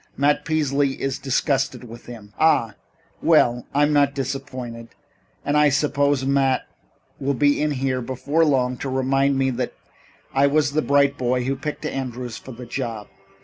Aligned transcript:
Matt 0.17 0.45
Peasley 0.45 0.99
is 0.99 1.19
disgusted 1.19 1.83
with 1.83 2.07
him." 2.07 2.33
"Ah! 2.39 2.73
Well, 3.21 3.67
I'm 3.71 3.93
not 3.93 4.15
disappointed. 4.15 4.87
And 5.45 5.55
I 5.55 5.69
suppose 5.69 6.25
Matt 6.25 6.63
will 7.19 7.35
be 7.35 7.61
in 7.61 7.69
here 7.69 8.01
before 8.01 8.43
long 8.43 8.77
to 8.77 8.89
remind 8.89 9.37
me 9.37 9.51
that 9.51 9.73
I 10.33 10.47
was 10.47 10.71
the 10.71 10.81
bright 10.81 11.19
boy 11.19 11.43
who 11.43 11.55
picked 11.55 11.85
Andrews 11.85 12.39
for 12.39 12.51
the 12.51 12.65
job. 12.65 13.09